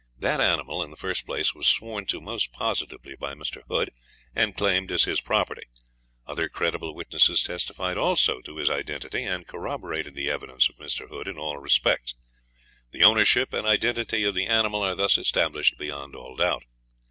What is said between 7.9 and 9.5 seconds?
also to his identity, and